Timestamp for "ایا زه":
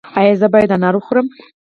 0.19-0.47